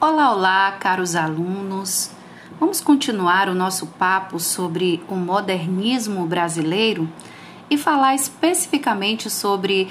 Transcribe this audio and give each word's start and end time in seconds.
Olá, 0.00 0.32
olá, 0.32 0.70
caros 0.78 1.16
alunos. 1.16 2.12
Vamos 2.60 2.80
continuar 2.80 3.48
o 3.48 3.54
nosso 3.54 3.84
papo 3.84 4.38
sobre 4.38 5.02
o 5.08 5.16
modernismo 5.16 6.24
brasileiro 6.24 7.08
e 7.68 7.76
falar 7.76 8.14
especificamente 8.14 9.28
sobre 9.28 9.88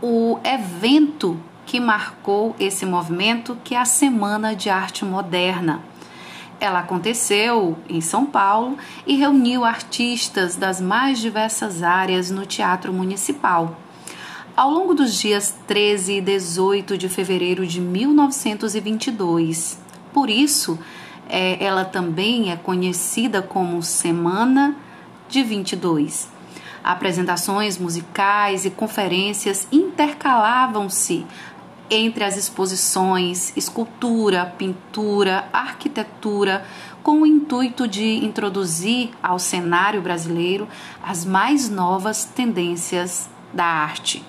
o 0.00 0.38
evento 0.44 1.36
que 1.66 1.80
marcou 1.80 2.54
esse 2.60 2.86
movimento, 2.86 3.58
que 3.64 3.74
é 3.74 3.78
a 3.80 3.84
Semana 3.84 4.54
de 4.54 4.70
Arte 4.70 5.04
Moderna. 5.04 5.82
Ela 6.60 6.78
aconteceu 6.78 7.76
em 7.88 8.00
São 8.00 8.24
Paulo 8.24 8.78
e 9.04 9.16
reuniu 9.16 9.64
artistas 9.64 10.54
das 10.54 10.80
mais 10.80 11.18
diversas 11.18 11.82
áreas 11.82 12.30
no 12.30 12.46
Teatro 12.46 12.92
Municipal. 12.92 13.83
Ao 14.56 14.70
longo 14.70 14.94
dos 14.94 15.14
dias 15.14 15.52
13 15.66 16.18
e 16.18 16.20
18 16.20 16.96
de 16.96 17.08
fevereiro 17.08 17.66
de 17.66 17.80
1922. 17.80 19.80
Por 20.12 20.30
isso, 20.30 20.78
é, 21.28 21.56
ela 21.60 21.84
também 21.84 22.52
é 22.52 22.56
conhecida 22.56 23.42
como 23.42 23.82
Semana 23.82 24.76
de 25.28 25.42
22. 25.42 26.28
Apresentações 26.84 27.78
musicais 27.78 28.64
e 28.64 28.70
conferências 28.70 29.66
intercalavam-se 29.72 31.26
entre 31.90 32.22
as 32.22 32.36
exposições 32.36 33.52
escultura, 33.56 34.54
pintura, 34.56 35.48
arquitetura, 35.52 36.64
com 37.02 37.22
o 37.22 37.26
intuito 37.26 37.88
de 37.88 38.24
introduzir 38.24 39.10
ao 39.20 39.40
cenário 39.40 40.00
brasileiro 40.00 40.68
as 41.02 41.24
mais 41.24 41.68
novas 41.68 42.24
tendências 42.24 43.28
da 43.52 43.64
arte. 43.64 44.24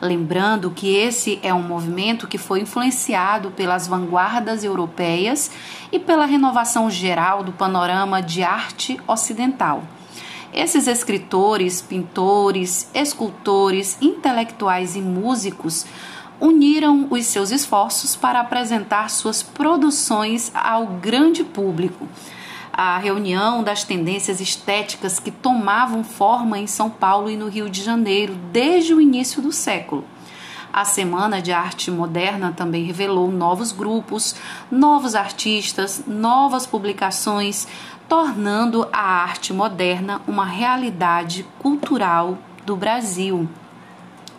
Lembrando 0.00 0.70
que 0.70 0.94
esse 0.94 1.40
é 1.42 1.52
um 1.52 1.62
movimento 1.62 2.28
que 2.28 2.38
foi 2.38 2.60
influenciado 2.60 3.50
pelas 3.50 3.88
vanguardas 3.88 4.62
europeias 4.62 5.50
e 5.90 5.98
pela 5.98 6.24
renovação 6.24 6.88
geral 6.88 7.42
do 7.42 7.50
panorama 7.50 8.22
de 8.22 8.44
arte 8.44 9.00
ocidental. 9.08 9.82
Esses 10.54 10.86
escritores, 10.86 11.82
pintores, 11.82 12.88
escultores, 12.94 13.98
intelectuais 14.00 14.94
e 14.94 15.00
músicos 15.00 15.84
uniram 16.40 17.08
os 17.10 17.26
seus 17.26 17.50
esforços 17.50 18.14
para 18.14 18.40
apresentar 18.40 19.10
suas 19.10 19.42
produções 19.42 20.52
ao 20.54 20.86
grande 20.86 21.42
público 21.42 22.08
a 22.80 22.96
reunião 22.96 23.64
das 23.64 23.82
tendências 23.82 24.40
estéticas 24.40 25.18
que 25.18 25.32
tomavam 25.32 26.04
forma 26.04 26.60
em 26.60 26.68
São 26.68 26.88
Paulo 26.88 27.28
e 27.28 27.36
no 27.36 27.48
Rio 27.48 27.68
de 27.68 27.82
Janeiro 27.82 28.36
desde 28.52 28.94
o 28.94 29.00
início 29.00 29.42
do 29.42 29.50
século. 29.50 30.04
A 30.72 30.84
Semana 30.84 31.42
de 31.42 31.50
Arte 31.50 31.90
Moderna 31.90 32.54
também 32.56 32.84
revelou 32.84 33.32
novos 33.32 33.72
grupos, 33.72 34.36
novos 34.70 35.16
artistas, 35.16 36.04
novas 36.06 36.68
publicações, 36.68 37.66
tornando 38.08 38.88
a 38.92 39.00
arte 39.00 39.52
moderna 39.52 40.22
uma 40.24 40.44
realidade 40.44 41.44
cultural 41.58 42.38
do 42.64 42.76
Brasil. 42.76 43.48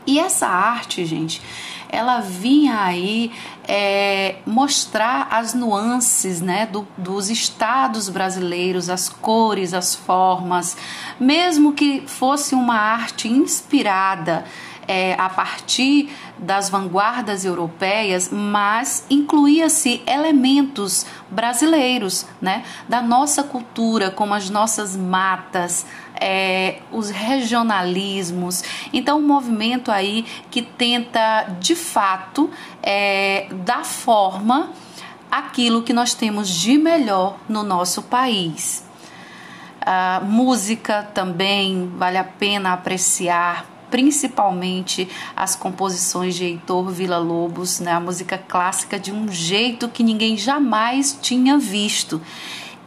E 0.08 0.18
essa 0.18 0.48
arte, 0.48 1.06
gente, 1.06 1.42
ela 1.90 2.20
vinha 2.20 2.84
aí 2.84 3.32
é, 3.68 4.38
mostrar 4.46 5.28
as 5.32 5.54
nuances 5.54 6.40
né, 6.40 6.66
do, 6.66 6.88
dos 6.98 7.30
estados 7.30 8.10
brasileiros, 8.10 8.90
as 8.90 9.10
cores, 9.10 9.74
as 9.74 9.96
formas, 9.96 10.78
mesmo 11.20 11.74
que 11.74 12.04
fosse 12.06 12.54
uma 12.54 12.76
arte 12.76 13.28
inspirada 13.28 14.46
é, 14.90 15.14
a 15.20 15.30
partir 15.30 16.10
das 16.40 16.68
vanguardas 16.68 17.46
europeias, 17.46 18.30
mas 18.32 19.06
incluía-se 19.08 20.02
elementos 20.08 21.06
brasileiros, 21.30 22.26
né, 22.42 22.64
da 22.88 23.00
nossa 23.00 23.44
cultura, 23.44 24.10
como 24.10 24.34
as 24.34 24.50
nossas 24.50 24.96
matas, 24.96 25.86
é, 26.20 26.80
os 26.92 27.12
regionalismos. 27.12 28.64
Então, 28.92 29.20
um 29.20 29.28
movimento 29.28 29.92
aí 29.92 30.26
que 30.50 30.62
tenta, 30.62 31.56
de 31.60 31.76
fato, 31.76 32.50
é, 32.82 33.48
dar 33.66 33.86
forma 33.86 34.72
aquilo 35.32 35.84
que 35.84 35.94
nós 35.94 36.14
temos 36.14 36.50
de 36.50 36.78
melhor 36.78 37.38
no 37.48 37.64
nosso 37.64 38.04
país. 38.04 38.84
A 39.82 40.22
música 40.24 41.04
também 41.14 41.92
vale 41.96 42.18
a 42.18 42.24
pena 42.24 42.74
apreciar, 42.74 43.66
principalmente 43.90 45.08
as 45.36 45.56
composições 45.56 46.36
de 46.36 46.46
Heitor 46.46 46.90
Villa-Lobos, 46.90 47.80
né? 47.80 47.94
a 47.94 48.00
música 48.00 48.38
clássica 48.38 49.00
de 49.00 49.12
um 49.12 49.32
jeito 49.32 49.88
que 49.88 50.04
ninguém 50.04 50.38
jamais 50.38 51.18
tinha 51.22 51.58
visto. 51.58 52.22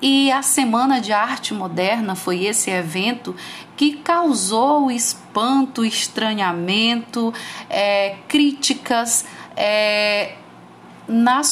E 0.02 0.32
a 0.32 0.42
Semana 0.42 1.00
de 1.00 1.12
Arte 1.12 1.54
Moderna 1.54 2.16
foi 2.16 2.44
esse 2.44 2.68
evento 2.68 3.36
que 3.76 3.92
causou 3.98 4.90
espanto, 4.90 5.84
estranhamento, 5.84 7.32
é, 7.70 8.16
críticas 8.26 9.24
é, 9.56 10.34
na 11.06 11.42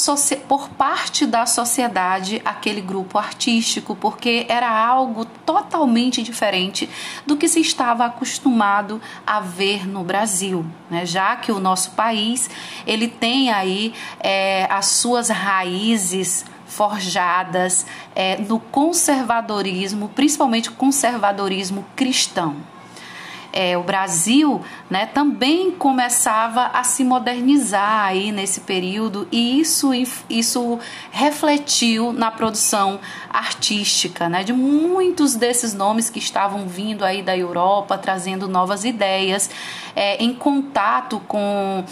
por 0.48 0.68
parte 0.70 1.26
da 1.26 1.46
sociedade 1.46 2.42
aquele 2.44 2.80
grupo 2.80 3.18
artístico, 3.18 3.94
porque 3.94 4.46
era 4.48 4.68
algo 4.68 5.24
totalmente 5.24 6.20
diferente 6.20 6.90
do 7.26 7.36
que 7.36 7.46
se 7.46 7.60
estava 7.60 8.04
acostumado 8.06 9.00
a 9.24 9.38
ver 9.38 9.86
no 9.86 10.02
Brasil, 10.02 10.64
né? 10.90 11.06
já 11.06 11.36
que 11.36 11.52
o 11.52 11.60
nosso 11.60 11.92
país 11.92 12.50
ele 12.84 13.06
tem 13.06 13.50
aí 13.50 13.92
é, 14.18 14.66
as 14.70 14.86
suas 14.86 15.28
raízes 15.28 16.44
forjadas 16.70 17.84
é, 18.14 18.38
no 18.38 18.58
conservadorismo, 18.58 20.08
principalmente 20.08 20.70
conservadorismo 20.70 21.84
cristão. 21.94 22.56
É, 23.52 23.76
o 23.76 23.82
Brasil 23.82 24.60
né, 24.88 25.06
também 25.06 25.70
começava 25.72 26.66
a 26.66 26.84
se 26.84 27.02
modernizar 27.02 28.04
aí 28.04 28.30
nesse 28.30 28.60
período 28.60 29.26
e 29.32 29.60
isso, 29.60 29.90
isso 30.28 30.78
refletiu 31.10 32.12
na 32.12 32.30
produção 32.30 33.00
artística 33.28 34.28
né, 34.28 34.44
de 34.44 34.52
muitos 34.52 35.34
desses 35.34 35.74
nomes 35.74 36.08
que 36.08 36.18
estavam 36.18 36.68
vindo 36.68 37.04
aí 37.04 37.22
da 37.22 37.36
Europa, 37.36 37.98
trazendo 37.98 38.46
novas 38.46 38.84
ideias, 38.84 39.50
é, 39.96 40.22
em 40.22 40.32
contato 40.32 41.20
com 41.26 41.84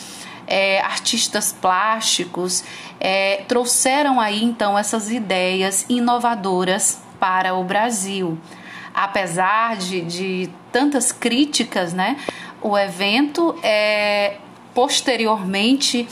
é, 0.47 0.81
artistas 0.81 1.53
plásticos 1.53 2.65
é, 2.99 3.45
trouxeram 3.47 4.19
aí 4.19 4.43
então 4.43 4.79
essas 4.79 5.11
ideias 5.11 5.85
inovadoras 5.89 7.01
para 7.21 7.55
o 7.55 7.63
Brasil. 7.63 8.39
Apesar 8.95 9.77
de, 9.77 10.01
de 10.03 10.51
tantas 10.73 11.13
críticas, 11.13 11.93
né, 11.93 12.17
o 12.61 12.77
evento 12.77 13.55
é, 13.63 14.37
posteriormente 14.75 16.09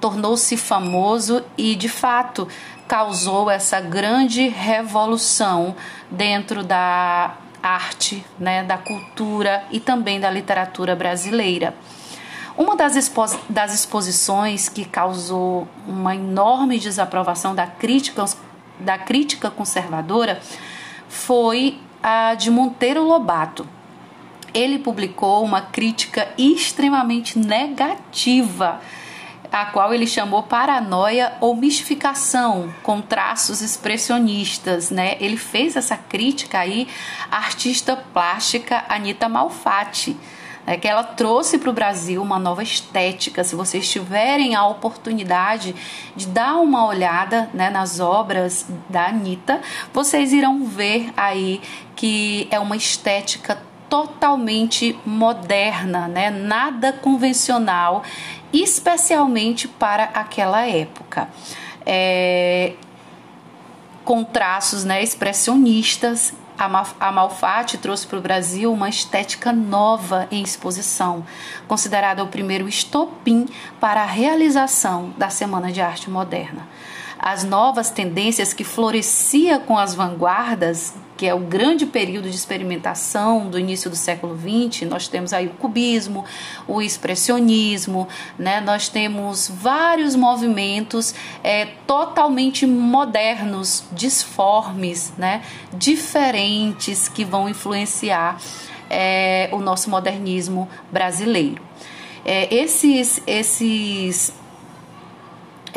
tornou-se 0.00 0.56
famoso 0.56 1.44
e 1.56 1.74
de 1.74 1.88
fato 1.88 2.46
causou 2.86 3.50
essa 3.50 3.80
grande 3.80 4.48
revolução 4.48 5.74
dentro 6.10 6.64
da 6.64 7.36
arte, 7.62 8.24
né, 8.38 8.62
da 8.62 8.78
cultura 8.78 9.64
e 9.70 9.80
também 9.80 10.20
da 10.20 10.30
literatura 10.30 10.94
brasileira. 10.94 11.74
Uma 12.56 12.74
das, 12.74 13.12
das 13.48 13.74
exposições 13.74 14.68
que 14.68 14.84
causou 14.84 15.68
uma 15.86 16.16
enorme 16.16 16.78
desaprovação 16.78 17.54
da 17.54 17.66
crítica, 17.66 18.24
da 18.80 18.98
crítica 18.98 19.50
conservadora 19.50 20.40
foi 21.08 21.78
de 22.38 22.50
Monteiro 22.50 23.02
Lobato. 23.02 23.66
Ele 24.54 24.78
publicou 24.78 25.44
uma 25.44 25.60
crítica 25.60 26.28
extremamente 26.38 27.38
negativa, 27.38 28.80
a 29.52 29.66
qual 29.66 29.92
ele 29.92 30.06
chamou 30.06 30.42
paranoia 30.42 31.34
ou 31.40 31.54
mistificação, 31.54 32.72
com 32.82 33.00
traços 33.00 33.60
expressionistas, 33.60 34.90
né? 34.90 35.16
Ele 35.20 35.36
fez 35.36 35.76
essa 35.76 35.96
crítica 35.96 36.58
aí 36.58 36.88
à 37.30 37.36
artista 37.38 37.96
plástica 37.96 38.84
Anita 38.88 39.28
Malfatti 39.28 40.16
é 40.68 40.76
que 40.76 40.86
ela 40.86 41.02
trouxe 41.02 41.56
para 41.56 41.70
o 41.70 41.72
Brasil 41.72 42.20
uma 42.20 42.38
nova 42.38 42.62
estética. 42.62 43.42
Se 43.42 43.56
vocês 43.56 43.90
tiverem 43.90 44.54
a 44.54 44.66
oportunidade 44.66 45.74
de 46.14 46.26
dar 46.26 46.56
uma 46.56 46.86
olhada 46.86 47.48
né, 47.54 47.70
nas 47.70 48.00
obras 48.00 48.66
da 48.88 49.06
Anitta, 49.06 49.62
vocês 49.94 50.30
irão 50.30 50.64
ver 50.64 51.10
aí 51.16 51.62
que 51.96 52.46
é 52.50 52.60
uma 52.60 52.76
estética 52.76 53.58
totalmente 53.88 54.98
moderna, 55.06 56.06
né? 56.06 56.28
nada 56.28 56.92
convencional, 56.92 58.02
especialmente 58.52 59.66
para 59.66 60.04
aquela 60.04 60.66
época. 60.66 61.28
É, 61.86 62.74
com 64.04 64.22
traços 64.22 64.84
né, 64.84 65.02
expressionistas 65.02 66.34
a 66.58 67.12
Malfatti 67.12 67.78
trouxe 67.78 68.06
para 68.06 68.18
o 68.18 68.22
Brasil 68.22 68.72
uma 68.72 68.88
estética 68.88 69.52
nova 69.52 70.26
em 70.30 70.42
exposição, 70.42 71.24
considerada 71.68 72.22
o 72.22 72.28
primeiro 72.28 72.68
estopim 72.68 73.46
para 73.80 74.02
a 74.02 74.06
realização 74.06 75.14
da 75.16 75.30
Semana 75.30 75.70
de 75.70 75.80
Arte 75.80 76.10
Moderna. 76.10 76.66
As 77.16 77.44
novas 77.44 77.90
tendências 77.90 78.52
que 78.52 78.64
florescia 78.64 79.58
com 79.58 79.78
as 79.78 79.94
vanguardas, 79.94 80.94
que 81.18 81.26
é 81.26 81.34
o 81.34 81.40
grande 81.40 81.84
período 81.84 82.30
de 82.30 82.36
experimentação 82.36 83.50
do 83.50 83.58
início 83.58 83.90
do 83.90 83.96
século 83.96 84.38
XX, 84.38 84.88
nós 84.88 85.08
temos 85.08 85.32
aí 85.32 85.48
o 85.48 85.50
cubismo, 85.50 86.24
o 86.66 86.80
expressionismo, 86.80 88.06
né? 88.38 88.60
nós 88.60 88.88
temos 88.88 89.50
vários 89.52 90.14
movimentos 90.14 91.12
é, 91.42 91.66
totalmente 91.88 92.64
modernos, 92.68 93.82
disformes, 93.90 95.12
né? 95.18 95.42
diferentes, 95.76 97.08
que 97.08 97.24
vão 97.24 97.48
influenciar 97.48 98.40
é, 98.88 99.48
o 99.50 99.58
nosso 99.58 99.90
modernismo 99.90 100.68
brasileiro. 100.92 101.60
É, 102.24 102.54
esses, 102.54 103.20
esses 103.26 104.32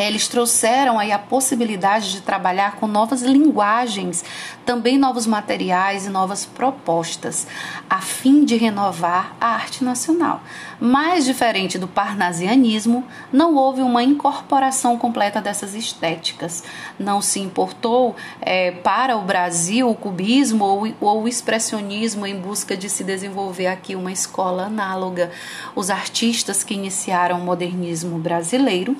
eles 0.07 0.27
trouxeram 0.27 0.99
aí 0.99 1.11
a 1.11 1.19
possibilidade 1.19 2.11
de 2.11 2.21
trabalhar 2.21 2.77
com 2.77 2.87
novas 2.87 3.21
linguagens, 3.21 4.23
também 4.65 4.97
novos 4.97 5.25
materiais 5.25 6.05
e 6.05 6.09
novas 6.09 6.45
propostas, 6.45 7.47
a 7.89 7.99
fim 7.99 8.45
de 8.45 8.55
renovar 8.55 9.35
a 9.39 9.47
arte 9.47 9.83
nacional. 9.83 10.41
Mais 10.79 11.25
diferente 11.25 11.77
do 11.77 11.87
parnasianismo, 11.87 13.05
não 13.31 13.55
houve 13.55 13.81
uma 13.81 14.01
incorporação 14.01 14.97
completa 14.97 15.39
dessas 15.39 15.75
estéticas. 15.75 16.63
Não 16.97 17.21
se 17.21 17.39
importou 17.39 18.15
é, 18.41 18.71
para 18.71 19.15
o 19.17 19.21
Brasil 19.21 19.89
o 19.89 19.95
cubismo 19.95 20.65
ou, 20.65 20.93
ou 20.99 21.23
o 21.23 21.27
expressionismo 21.27 22.25
em 22.25 22.39
busca 22.39 22.75
de 22.75 22.89
se 22.89 23.03
desenvolver 23.03 23.67
aqui 23.67 23.95
uma 23.95 24.11
escola 24.11 24.63
análoga. 24.63 25.31
Os 25.75 25.89
artistas 25.89 26.63
que 26.63 26.73
iniciaram 26.73 27.39
o 27.39 27.43
modernismo 27.43 28.17
brasileiro 28.17 28.95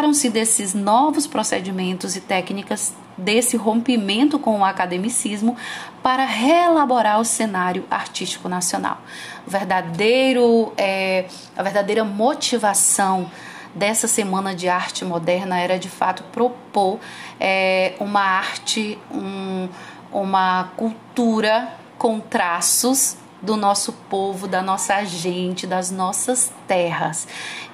aproveitaram-se 0.00 0.30
desses 0.30 0.74
novos 0.74 1.26
procedimentos 1.26 2.16
e 2.16 2.20
técnicas 2.20 2.94
desse 3.16 3.56
rompimento 3.56 4.38
com 4.38 4.60
o 4.60 4.64
academicismo 4.64 5.56
para 6.02 6.24
reelaborar 6.24 7.20
o 7.20 7.24
cenário 7.24 7.84
artístico 7.90 8.48
nacional. 8.48 8.98
O 9.46 9.50
verdadeiro, 9.50 10.72
é, 10.76 11.26
a 11.56 11.62
verdadeira 11.62 12.02
motivação 12.02 13.30
dessa 13.74 14.08
Semana 14.08 14.54
de 14.54 14.68
Arte 14.68 15.04
Moderna 15.04 15.60
era 15.60 15.78
de 15.78 15.88
fato 15.88 16.22
propor 16.32 16.98
é, 17.38 17.94
uma 18.00 18.22
arte, 18.22 18.98
um, 19.12 19.68
uma 20.10 20.70
cultura 20.76 21.68
com 21.98 22.18
traços 22.18 23.16
do 23.42 23.56
nosso 23.56 23.92
povo, 24.08 24.46
da 24.46 24.62
nossa 24.62 25.04
gente, 25.04 25.66
das 25.66 25.90
nossas 25.90 26.52
terras. 26.66 27.26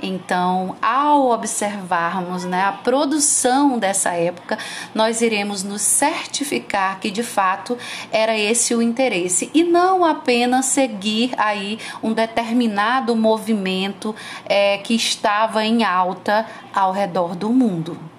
Então, 0.02 0.76
ao 0.80 1.30
observarmos 1.30 2.44
né, 2.44 2.64
a 2.64 2.72
produção 2.72 3.78
dessa 3.78 4.12
época, 4.12 4.58
nós 4.94 5.20
iremos 5.20 5.62
nos 5.62 5.82
certificar 5.82 7.00
que 7.00 7.10
de 7.10 7.22
fato 7.22 7.76
era 8.10 8.36
esse 8.36 8.74
o 8.74 8.82
interesse 8.82 9.50
e 9.52 9.64
não 9.64 10.04
apenas 10.04 10.66
seguir 10.66 11.32
aí 11.36 11.78
um 12.02 12.12
determinado 12.12 13.14
movimento 13.16 14.14
é, 14.44 14.78
que 14.78 14.94
estava 14.94 15.64
em 15.64 15.84
alta 15.84 16.46
ao 16.74 16.92
redor 16.92 17.34
do 17.34 17.50
mundo. 17.50 18.15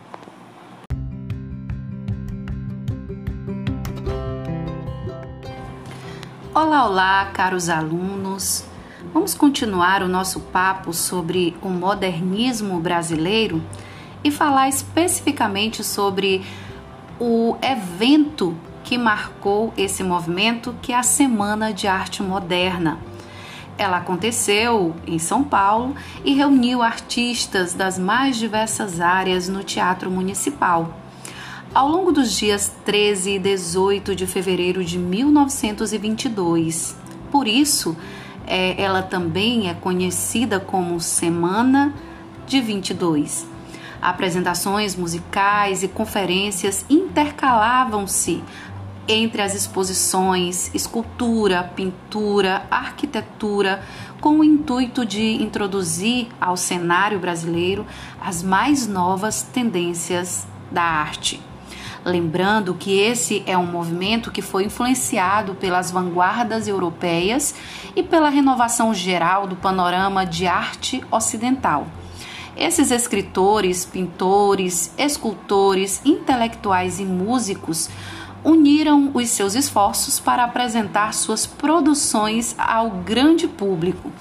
Olá, 6.59 6.87
olá, 6.87 7.25
caros 7.35 7.69
alunos. 7.69 8.65
Vamos 9.13 9.35
continuar 9.35 10.01
o 10.01 10.07
nosso 10.07 10.39
papo 10.39 10.91
sobre 10.91 11.55
o 11.61 11.69
modernismo 11.69 12.79
brasileiro 12.79 13.61
e 14.23 14.31
falar 14.31 14.67
especificamente 14.67 15.83
sobre 15.83 16.43
o 17.19 17.55
evento 17.61 18.57
que 18.83 18.97
marcou 18.97 19.71
esse 19.77 20.03
movimento, 20.03 20.73
que 20.81 20.93
é 20.93 20.95
a 20.95 21.03
Semana 21.03 21.71
de 21.71 21.85
Arte 21.85 22.23
Moderna. 22.23 22.97
Ela 23.77 23.97
aconteceu 23.97 24.95
em 25.05 25.19
São 25.19 25.43
Paulo 25.43 25.95
e 26.25 26.33
reuniu 26.33 26.81
artistas 26.81 27.75
das 27.75 27.99
mais 27.99 28.35
diversas 28.35 28.99
áreas 28.99 29.47
no 29.47 29.63
Teatro 29.63 30.09
Municipal. 30.09 30.91
Ao 31.73 31.87
longo 31.87 32.11
dos 32.11 32.31
dias 32.31 32.71
13 32.85 33.31
e 33.31 33.39
18 33.39 34.15
de 34.15 34.25
fevereiro 34.25 34.83
de 34.83 34.97
1922. 34.97 36.95
Por 37.29 37.47
isso, 37.47 37.95
é, 38.47 38.81
ela 38.81 39.03
também 39.03 39.69
é 39.69 39.73
conhecida 39.73 40.59
como 40.59 40.99
Semana 40.99 41.93
de 42.47 42.59
22. 42.61 43.45
Apresentações 44.01 44.95
musicais 44.95 45.83
e 45.83 45.87
conferências 45.87 46.85
intercalavam-se 46.89 48.43
entre 49.07 49.41
as 49.41 49.53
exposições 49.55 50.73
escultura, 50.73 51.63
pintura, 51.75 52.65
arquitetura, 52.71 53.83
com 54.19 54.39
o 54.39 54.43
intuito 54.43 55.05
de 55.05 55.41
introduzir 55.43 56.27
ao 56.41 56.57
cenário 56.57 57.19
brasileiro 57.19 57.85
as 58.19 58.41
mais 58.41 58.87
novas 58.87 59.43
tendências 59.43 60.47
da 60.71 60.83
arte. 60.83 61.41
Lembrando 62.05 62.73
que 62.73 62.97
esse 62.99 63.43
é 63.45 63.57
um 63.57 63.65
movimento 63.65 64.31
que 64.31 64.41
foi 64.41 64.65
influenciado 64.65 65.55
pelas 65.55 65.91
vanguardas 65.91 66.67
europeias 66.67 67.55
e 67.95 68.03
pela 68.03 68.29
renovação 68.29 68.93
geral 68.93 69.47
do 69.47 69.55
panorama 69.55 70.25
de 70.25 70.47
arte 70.47 71.03
ocidental. 71.11 71.87
Esses 72.55 72.89
escritores, 72.89 73.85
pintores, 73.85 74.91
escultores, 74.97 76.01
intelectuais 76.03 76.99
e 76.99 77.05
músicos 77.05 77.89
uniram 78.43 79.11
os 79.13 79.29
seus 79.29 79.55
esforços 79.55 80.19
para 80.19 80.43
apresentar 80.43 81.13
suas 81.13 81.45
produções 81.45 82.55
ao 82.57 82.89
grande 82.89 83.47
público 83.47 84.11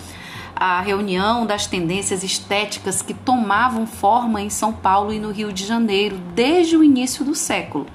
a 0.56 0.81
reunião 0.81 1.44
das 1.44 1.67
tendências 1.67 2.25
estéticas 2.25 3.03
que 3.03 3.12
tomavam 3.12 3.87
forma 3.87 4.41
em 4.41 4.49
São 4.49 4.73
Paulo 4.73 5.12
e 5.12 5.20
no 5.20 5.31
Rio 5.31 5.53
de 5.53 5.67
Janeiro 5.67 6.17
desde 6.35 6.79
o 6.79 6.82
início 6.82 7.23
do 7.23 7.35
século. 7.35 7.87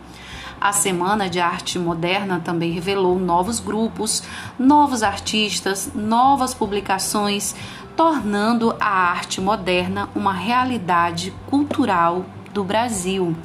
A 0.61 0.71
Semana 0.71 1.27
de 1.27 1.39
Arte 1.39 1.79
Moderna 1.79 2.39
também 2.39 2.71
revelou 2.71 3.17
novos 3.17 3.59
grupos, 3.59 4.21
novos 4.59 5.01
artistas, 5.01 5.91
novas 5.95 6.53
publicações, 6.53 7.55
tornando 7.95 8.75
a 8.79 8.87
arte 8.87 9.41
moderna 9.41 10.07
uma 10.13 10.33
realidade 10.33 11.33
cultural 11.49 12.23
do 12.53 12.63
Brasil. 12.63 13.35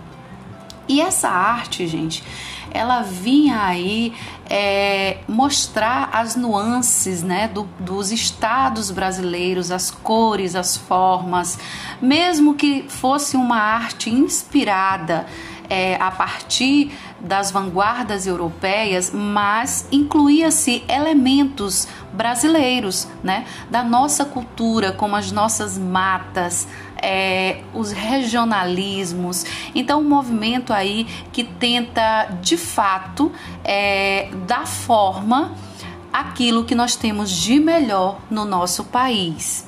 E 0.88 1.00
essa 1.00 1.28
arte, 1.28 1.86
gente, 1.86 2.22
ela 2.70 3.02
vinha 3.02 3.64
aí 3.64 4.12
é, 4.48 5.18
mostrar 5.26 6.10
as 6.12 6.36
nuances 6.36 7.22
né, 7.22 7.48
do, 7.48 7.64
dos 7.80 8.12
estados 8.12 8.90
brasileiros, 8.90 9.70
as 9.70 9.90
cores, 9.90 10.54
as 10.54 10.76
formas, 10.76 11.58
mesmo 12.00 12.54
que 12.54 12.84
fosse 12.88 13.36
uma 13.36 13.58
arte 13.58 14.10
inspirada 14.10 15.26
é, 15.68 15.96
a 15.96 16.10
partir 16.10 16.92
das 17.18 17.50
vanguardas 17.50 18.26
europeias, 18.26 19.10
mas 19.12 19.88
incluía-se 19.90 20.84
elementos 20.88 21.88
brasileiros, 22.12 23.08
né, 23.22 23.46
da 23.70 23.82
nossa 23.82 24.24
cultura, 24.24 24.92
como 24.92 25.16
as 25.16 25.32
nossas 25.32 25.76
matas, 25.76 26.68
é, 27.02 27.60
os 27.74 27.92
regionalismos. 27.92 29.44
Então, 29.74 30.00
um 30.00 30.08
movimento 30.08 30.72
aí 30.72 31.06
que 31.32 31.44
tenta 31.44 32.26
de 32.40 32.56
fato 32.56 33.32
é, 33.64 34.28
dar 34.46 34.66
forma 34.66 35.54
aquilo 36.12 36.64
que 36.64 36.74
nós 36.74 36.96
temos 36.96 37.30
de 37.30 37.60
melhor 37.60 38.18
no 38.30 38.44
nosso 38.44 38.84
país. 38.84 39.66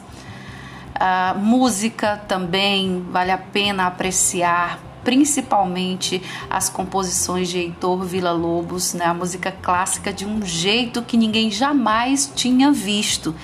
A 0.95 1.35
música 1.35 2.17
também 2.27 3.07
vale 3.11 3.31
a 3.31 3.39
pena 3.39 3.87
apreciar, 3.87 4.81
principalmente 5.05 6.21
as 6.51 6.69
composições 6.69 7.49
de 7.49 7.59
Heitor 7.59 8.03
Villa-Lobos, 8.03 8.95
né? 8.95 9.05
a 9.05 9.15
música 9.15 9.53
clássica 9.53 10.13
de 10.13 10.27
um 10.27 10.45
jeito 10.45 11.03
que 11.03 11.17
ninguém 11.17 11.51
jamais 11.51 12.33
tinha 12.35 12.73
visto. 12.73 13.35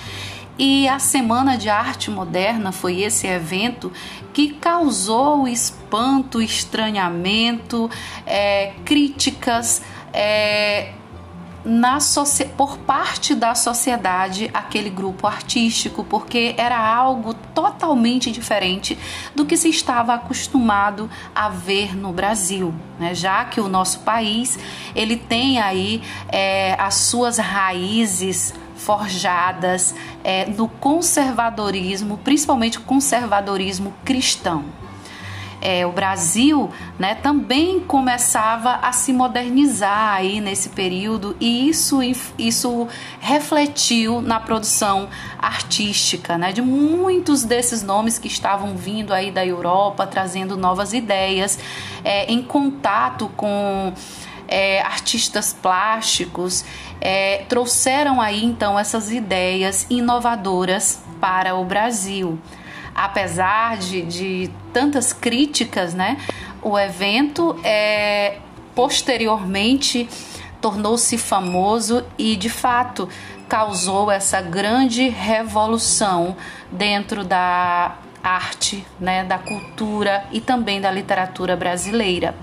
E 0.58 0.86
a 0.86 1.00
Semana 1.00 1.58
de 1.58 1.68
Arte 1.68 2.10
Moderna 2.10 2.70
foi 2.70 3.00
esse 3.00 3.26
evento 3.26 3.92
que 4.32 4.52
causou 4.52 5.48
espanto, 5.48 6.40
estranhamento, 6.40 7.90
é, 8.24 8.72
críticas, 8.84 9.82
é, 10.12 10.92
na 11.64 11.98
por 12.56 12.76
parte 12.78 13.34
da 13.34 13.54
sociedade 13.54 14.50
aquele 14.52 14.90
grupo 14.90 15.26
artístico, 15.26 16.04
porque 16.04 16.54
era 16.58 16.78
algo 16.78 17.32
totalmente 17.32 18.30
diferente 18.30 18.98
do 19.34 19.46
que 19.46 19.56
se 19.56 19.70
estava 19.70 20.14
acostumado 20.14 21.10
a 21.34 21.48
ver 21.48 21.96
no 21.96 22.12
Brasil, 22.12 22.74
né? 23.00 23.14
já 23.14 23.46
que 23.46 23.60
o 23.60 23.68
nosso 23.68 24.00
país 24.00 24.58
ele 24.94 25.16
tem 25.16 25.58
aí 25.58 26.02
é, 26.28 26.76
as 26.78 26.96
suas 26.96 27.38
raízes 27.38 28.52
forjadas 28.84 29.94
é, 30.22 30.44
no 30.44 30.68
conservadorismo, 30.68 32.18
principalmente 32.18 32.78
conservadorismo 32.78 33.94
cristão. 34.04 34.64
É, 35.60 35.86
o 35.86 35.92
Brasil 35.92 36.70
né, 36.98 37.14
também 37.14 37.80
começava 37.80 38.74
a 38.82 38.92
se 38.92 39.14
modernizar 39.14 40.12
aí 40.12 40.38
nesse 40.38 40.68
período 40.68 41.34
e 41.40 41.70
isso, 41.70 42.00
isso 42.38 42.86
refletiu 43.18 44.20
na 44.20 44.38
produção 44.38 45.08
artística 45.38 46.36
né, 46.36 46.52
de 46.52 46.60
muitos 46.60 47.44
desses 47.44 47.82
nomes 47.82 48.18
que 48.18 48.28
estavam 48.28 48.76
vindo 48.76 49.14
aí 49.14 49.30
da 49.30 49.46
Europa, 49.46 50.06
trazendo 50.06 50.54
novas 50.54 50.92
ideias, 50.92 51.58
é, 52.04 52.30
em 52.30 52.42
contato 52.42 53.30
com 53.34 53.94
é, 54.48 54.80
artistas 54.82 55.52
plásticos, 55.52 56.64
é, 57.00 57.44
trouxeram 57.48 58.20
aí 58.20 58.44
então 58.44 58.78
essas 58.78 59.10
ideias 59.10 59.86
inovadoras 59.90 61.02
para 61.20 61.54
o 61.54 61.64
Brasil 61.64 62.38
apesar 62.94 63.76
de, 63.76 64.02
de 64.02 64.50
tantas 64.72 65.12
críticas, 65.12 65.94
né, 65.94 66.16
o 66.62 66.78
evento 66.78 67.58
é, 67.64 68.38
posteriormente 68.74 70.08
tornou-se 70.60 71.18
famoso 71.18 72.04
e 72.16 72.36
de 72.36 72.48
fato 72.48 73.08
causou 73.48 74.10
essa 74.10 74.40
grande 74.40 75.08
revolução 75.08 76.36
dentro 76.72 77.24
da 77.24 77.96
arte, 78.22 78.86
né, 78.98 79.24
da 79.24 79.38
cultura 79.38 80.24
e 80.32 80.40
também 80.40 80.80
da 80.80 80.90
literatura 80.90 81.54
brasileira. 81.54 82.34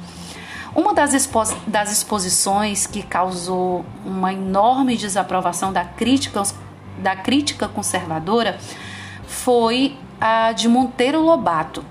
Uma 0.74 0.94
das, 0.94 1.14
expo 1.14 1.42
das 1.68 1.92
exposições 1.92 2.88
que 2.88 3.04
causou 3.04 3.86
uma 4.06 4.32
enorme 4.32 4.96
desaprovação 4.96 5.74
da 5.74 5.84
crítica, 5.84 6.42
da 6.98 7.16
crítica 7.16 7.68
conservadora 7.68 8.58
foi 9.28 9.98
a 10.20 10.54
de 10.54 10.70
Monteiro 10.70 11.22
Lobato. 11.22 11.84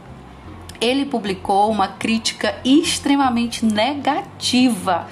Ele 0.80 1.04
publicou 1.04 1.70
uma 1.70 1.88
crítica 1.88 2.54
extremamente 2.64 3.66
negativa, 3.66 5.06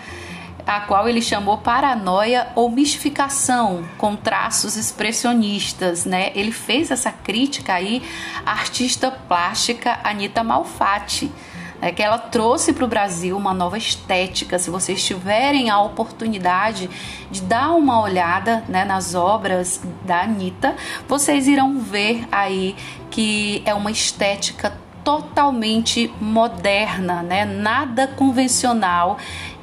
a 0.67 0.81
qual 0.81 1.07
ele 1.07 1.21
chamou 1.21 1.59
paranoia 1.59 2.49
ou 2.55 2.71
mistificação, 2.71 3.85
com 3.99 4.17
traços 4.17 4.79
expressionistas, 4.79 6.07
né? 6.07 6.33
Ele 6.35 6.53
fez 6.53 6.91
essa 6.91 7.13
crítica 7.13 7.75
aí 7.75 8.03
à 8.47 8.53
artista 8.53 9.11
plástica 9.11 10.01
Anita 10.03 10.43
Malfatti 10.43 11.31
é 11.81 11.93
que 11.93 12.03
ela 12.03 12.19
trouxe 12.19 12.73
para 12.73 12.85
o 12.85 12.89
Brasil 12.89 13.37
uma 13.37 13.55
nova 13.55 13.79
estética. 13.79 14.59
Se 14.59 14.71
vocês 14.71 15.05
tiverem 15.05 15.71
a 15.71 15.81
oportunidade 15.81 16.91
de 17.31 17.41
dar 17.43 17.71
uma 17.71 18.01
olhada 18.01 18.65
né, 18.69 18.85
nas 18.85 19.15
obras 19.15 19.81
da 20.05 20.23
Anitta, 20.23 20.75
vocês 21.07 21.47
irão 21.47 21.79
ver 21.79 22.27
aí 22.33 22.75
que 23.11 23.63
é 23.65 23.73
uma 23.75 23.91
estética 23.91 24.77
totalmente 25.05 26.13
moderna, 26.21 27.23
né? 27.23 27.45
nada 27.45 28.09
convencional, 28.09 29.17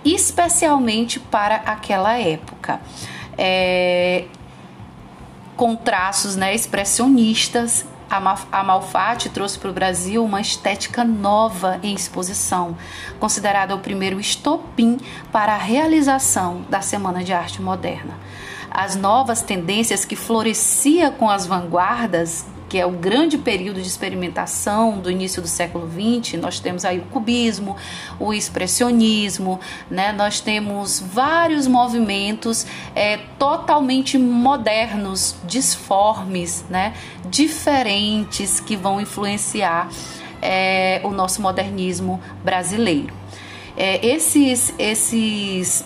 especialmente 0.04 1.20
para 1.20 1.58
aquela 1.58 2.18
época. 2.18 2.80
É, 3.38 4.26
com 5.56 5.76
traços 5.76 6.36
né, 6.36 6.54
expressionistas 6.54 7.86
a 8.10 8.64
Malfatti 8.64 9.30
trouxe 9.30 9.58
para 9.58 9.70
o 9.70 9.74
Brasil 9.74 10.24
uma 10.24 10.42
estética 10.42 11.04
nova 11.04 11.80
em 11.84 11.94
exposição, 11.94 12.78
considerada 13.20 13.76
o 13.76 13.80
primeiro 13.80 14.20
estopim 14.20 14.98
para 15.32 15.54
a 15.54 15.58
realização 15.58 16.66
da 16.70 16.82
Semana 16.82 17.24
de 17.24 17.34
Arte 17.34 17.62
Moderna. 17.62 18.14
As 18.70 18.96
novas 18.96 19.42
tendências 19.42 20.04
que 20.04 20.16
florescia 20.16 21.10
com 21.10 21.30
as 21.30 21.46
vanguardas 21.46 22.46
que 22.76 22.80
é 22.80 22.86
o 22.86 22.92
grande 22.92 23.38
período 23.38 23.82
de 23.82 23.88
experimentação 23.88 25.00
do 25.00 25.10
início 25.10 25.42
do 25.42 25.48
século 25.48 25.90
XX, 25.90 26.34
nós 26.42 26.60
temos 26.60 26.84
aí 26.84 27.00
o 27.00 27.04
cubismo, 27.04 27.78
o 28.20 28.34
expressionismo, 28.34 29.62
né? 29.90 30.12
nós 30.12 30.42
temos 30.42 31.00
vários 31.00 31.68
movimentos 31.68 32.68
é, 32.94 33.16
totalmente 33.40 34.18
modernos, 34.18 35.38
disformes, 35.46 36.66
né? 36.70 36.94
diferentes, 37.30 38.60
que 38.60 38.76
vão 38.76 39.00
influenciar 39.00 39.88
é, 40.42 41.00
o 41.06 41.12
nosso 41.12 41.42
modernismo 41.42 42.20
brasileiro. 42.44 43.14
É, 43.78 44.06
esses, 44.06 44.74
esses 44.78 45.86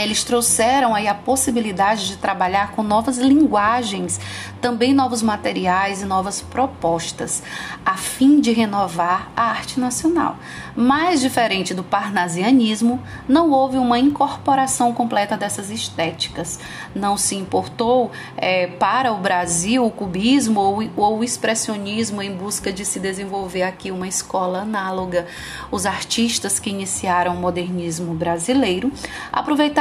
eles 0.00 0.24
trouxeram 0.24 0.94
aí 0.94 1.06
a 1.06 1.14
possibilidade 1.14 2.08
de 2.08 2.16
trabalhar 2.16 2.72
com 2.72 2.82
novas 2.82 3.18
linguagens, 3.18 4.18
também 4.60 4.94
novos 4.94 5.22
materiais 5.22 6.02
e 6.02 6.04
novas 6.04 6.40
propostas, 6.40 7.42
a 7.84 7.96
fim 7.96 8.40
de 8.40 8.52
renovar 8.52 9.30
a 9.36 9.42
arte 9.42 9.78
nacional. 9.78 10.36
Mais 10.74 11.20
diferente 11.20 11.74
do 11.74 11.84
parnasianismo, 11.84 13.02
não 13.28 13.50
houve 13.50 13.76
uma 13.76 13.98
incorporação 13.98 14.94
completa 14.94 15.36
dessas 15.36 15.70
estéticas. 15.70 16.58
Não 16.94 17.16
se 17.16 17.34
importou 17.34 18.10
é, 18.36 18.68
para 18.68 19.12
o 19.12 19.18
Brasil 19.18 19.84
o 19.84 19.90
cubismo 19.90 20.60
ou, 20.60 20.82
ou 20.96 21.18
o 21.18 21.24
expressionismo 21.24 22.22
em 22.22 22.34
busca 22.34 22.72
de 22.72 22.84
se 22.84 22.98
desenvolver 22.98 23.62
aqui 23.62 23.90
uma 23.90 24.08
escola 24.08 24.60
análoga. 24.60 25.26
Os 25.70 25.84
artistas 25.84 26.58
que 26.58 26.70
iniciaram 26.70 27.34
o 27.34 27.38
modernismo 27.38 28.14
brasileiro 28.14 28.90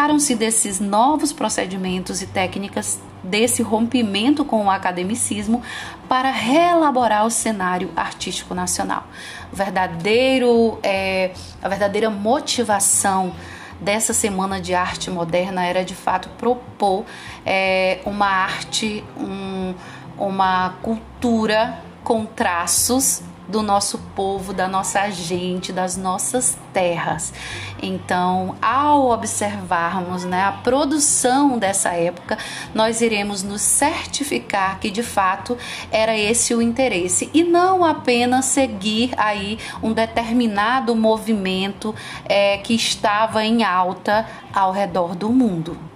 aproveitaram-se 0.02 0.36
desses 0.36 0.80
novos 0.80 1.32
procedimentos 1.32 2.22
e 2.22 2.28
técnicas 2.28 3.00
desse 3.24 3.62
rompimento 3.62 4.44
com 4.44 4.66
o 4.66 4.70
academicismo 4.70 5.62
para 6.10 6.32
reelaborar 6.32 7.26
o 7.26 7.30
cenário 7.30 7.92
artístico 7.96 8.56
nacional. 8.56 9.06
Verdadeiro, 9.54 10.80
é, 10.82 11.32
a 11.62 11.70
verdadeira 11.70 12.10
motivação 12.10 13.34
dessa 13.80 14.14
semana 14.14 14.60
de 14.60 14.74
arte 14.74 15.12
moderna 15.12 15.64
era 15.66 15.86
de 15.86 15.94
fato 15.94 16.30
propor 16.30 17.06
é, 17.46 18.00
uma 18.06 18.28
arte, 18.28 19.04
um, 19.18 19.74
uma 20.18 20.76
cultura 20.82 21.80
com 22.04 22.26
traços 22.26 23.22
do 23.52 23.62
nosso 23.62 24.00
povo, 24.16 24.54
da 24.54 24.68
nossa 24.68 25.10
gente, 25.12 25.72
das 25.72 25.98
nossas 25.98 26.58
terras. 26.74 27.34
Então, 27.82 28.56
ao 28.62 29.10
observarmos 29.10 30.24
né, 30.24 30.44
a 30.44 30.52
produção 30.52 31.60
dessa 31.60 31.90
época, 31.90 32.38
nós 32.74 33.02
iremos 33.02 33.44
nos 33.44 33.62
certificar 33.62 34.80
que 34.80 34.90
de 34.90 35.04
fato 35.04 35.58
era 35.92 36.18
esse 36.18 36.56
o 36.56 36.62
interesse 36.62 37.30
e 37.34 37.44
não 37.44 37.84
apenas 37.84 38.46
seguir 38.46 39.12
aí 39.18 39.60
um 39.84 39.92
determinado 39.92 40.96
movimento 40.96 41.94
é, 42.26 42.58
que 42.58 42.74
estava 42.74 43.44
em 43.44 43.64
alta 43.64 44.26
ao 44.54 44.72
redor 44.72 45.16
do 45.16 45.30
mundo. 45.30 45.91